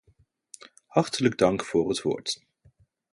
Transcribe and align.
Hartelijk 0.87 1.37
dank 1.37 1.65
voor 1.65 1.89
het 1.89 2.01
woord. 2.01 2.41